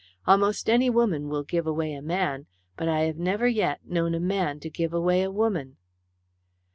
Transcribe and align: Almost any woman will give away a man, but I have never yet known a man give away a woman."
Almost 0.25 0.67
any 0.67 0.89
woman 0.89 1.29
will 1.29 1.43
give 1.43 1.67
away 1.67 1.93
a 1.93 2.01
man, 2.01 2.47
but 2.75 2.87
I 2.87 3.01
have 3.01 3.17
never 3.17 3.47
yet 3.47 3.85
known 3.85 4.15
a 4.15 4.19
man 4.19 4.57
give 4.57 4.95
away 4.95 5.21
a 5.21 5.29
woman." 5.29 5.77